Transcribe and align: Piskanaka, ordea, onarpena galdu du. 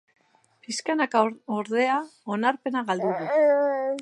Piskanaka, 0.67 1.21
ordea, 1.57 1.99
onarpena 2.37 2.85
galdu 2.91 3.15
du. 3.23 3.33